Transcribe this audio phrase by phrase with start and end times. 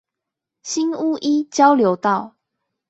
[0.63, 2.35] 新屋一交流道